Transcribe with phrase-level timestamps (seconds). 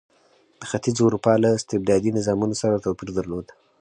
[0.59, 3.45] د ختیځې اروپا له استبدادي نظامونو سره توپیر درلود.